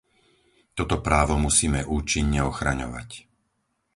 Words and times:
Toto 0.77 0.95
právo 1.07 1.35
musíme 1.45 1.81
účinne 1.97 2.39
ochraňovať. 2.51 3.09